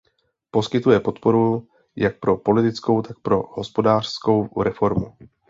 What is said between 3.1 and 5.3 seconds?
pro hospodářskou reformu.